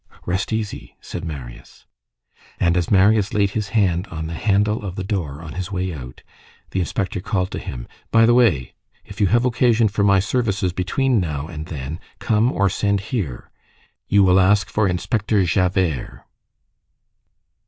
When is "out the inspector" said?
5.93-7.19